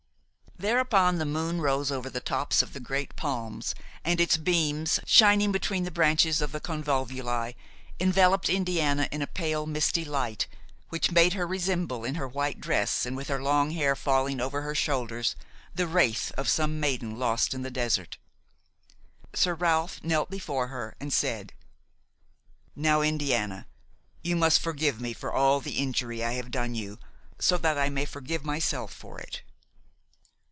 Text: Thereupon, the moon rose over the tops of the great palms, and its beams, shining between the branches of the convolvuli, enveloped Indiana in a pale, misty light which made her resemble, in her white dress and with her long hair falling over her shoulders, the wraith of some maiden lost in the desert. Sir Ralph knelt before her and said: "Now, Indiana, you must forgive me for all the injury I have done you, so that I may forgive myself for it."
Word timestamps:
Thereupon, 0.57 1.17
the 1.17 1.25
moon 1.25 1.59
rose 1.59 1.91
over 1.91 2.07
the 2.07 2.19
tops 2.21 2.61
of 2.61 2.73
the 2.73 2.79
great 2.79 3.15
palms, 3.15 3.73
and 4.05 4.21
its 4.21 4.37
beams, 4.37 4.99
shining 5.07 5.51
between 5.51 5.85
the 5.85 5.89
branches 5.89 6.39
of 6.39 6.51
the 6.51 6.59
convolvuli, 6.59 7.55
enveloped 7.99 8.47
Indiana 8.47 9.09
in 9.11 9.23
a 9.23 9.27
pale, 9.41 9.65
misty 9.65 10.05
light 10.05 10.45
which 10.89 11.09
made 11.09 11.33
her 11.33 11.47
resemble, 11.47 12.05
in 12.05 12.13
her 12.13 12.27
white 12.27 12.61
dress 12.61 13.07
and 13.07 13.17
with 13.17 13.27
her 13.27 13.41
long 13.41 13.71
hair 13.71 13.95
falling 13.95 14.39
over 14.39 14.61
her 14.61 14.75
shoulders, 14.75 15.35
the 15.73 15.87
wraith 15.87 16.31
of 16.37 16.47
some 16.47 16.79
maiden 16.79 17.17
lost 17.17 17.55
in 17.55 17.63
the 17.63 17.71
desert. 17.71 18.19
Sir 19.33 19.55
Ralph 19.55 20.03
knelt 20.03 20.29
before 20.29 20.67
her 20.67 20.93
and 20.99 21.11
said: 21.11 21.53
"Now, 22.75 23.01
Indiana, 23.01 23.65
you 24.21 24.35
must 24.35 24.59
forgive 24.61 25.01
me 25.01 25.13
for 25.13 25.33
all 25.33 25.59
the 25.59 25.79
injury 25.79 26.23
I 26.23 26.33
have 26.33 26.51
done 26.51 26.75
you, 26.75 26.99
so 27.39 27.57
that 27.57 27.79
I 27.79 27.89
may 27.89 28.05
forgive 28.05 28.45
myself 28.45 28.93
for 28.93 29.17
it." 29.19 29.41